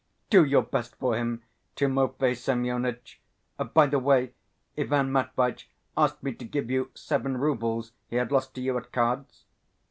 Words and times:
"Do 0.31 0.43
your 0.43 0.63
best 0.63 0.95
for 0.95 1.15
him, 1.15 1.43
Timofey 1.75 2.33
Semyonitch. 2.33 3.21
By 3.75 3.85
the 3.85 3.99
way, 3.99 4.33
Ivan 4.75 5.11
Matveitch 5.11 5.69
asked 5.95 6.23
me 6.23 6.33
to 6.33 6.43
give 6.45 6.71
you 6.71 6.89
seven 6.95 7.37
roubles 7.37 7.91
he 8.07 8.15
had 8.15 8.31
lost 8.31 8.55
to 8.55 8.61
you 8.61 8.79
at 8.79 8.91
cards." 8.91 9.45